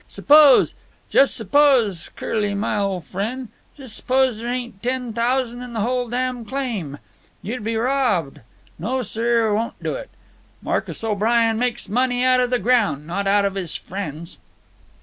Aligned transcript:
Suppose, 0.07 0.73
jes' 1.11 1.31
suppose, 1.31 2.09
Curly, 2.15 2.55
my 2.55 2.75
ol' 2.77 3.01
frien', 3.01 3.49
jes' 3.77 3.93
suppose 3.93 4.39
there 4.39 4.47
ain't 4.51 4.81
ten 4.81 5.13
thousan' 5.13 5.61
in 5.61 5.75
whole 5.75 6.09
damn 6.09 6.43
claim. 6.43 6.97
You'd 7.43 7.63
be 7.63 7.75
robbed. 7.75 8.39
No, 8.79 9.03
sir; 9.03 9.53
won't 9.53 9.75
do 9.83 9.93
it. 9.93 10.09
Marcus 10.59 11.03
O'Brien 11.03 11.59
makes 11.59 11.87
money 11.87 12.23
out 12.25 12.39
of 12.39 12.49
the 12.49 12.57
groun', 12.57 13.05
not 13.05 13.27
out 13.27 13.45
of 13.45 13.53
his 13.53 13.75
frien's." 13.75 14.39